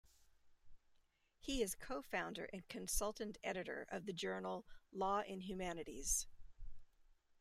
He 1.37 1.61
is 1.61 1.75
co-founder 1.75 2.45
and 2.51 2.67
consultant 2.67 3.37
editor 3.43 3.85
of 3.91 4.07
the 4.07 4.13
journal, 4.13 4.65
"Law 4.91 5.19
and 5.19 5.43
Humanities". 5.43 6.25